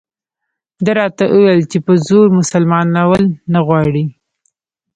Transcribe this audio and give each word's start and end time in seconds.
ده 0.83 0.91
راته 0.99 1.23
وویل 1.29 1.61
چې 1.71 1.77
په 1.85 1.93
زور 2.07 2.27
مسلمانول 2.39 3.23
نه 3.53 3.59
غواړي. 3.67 4.05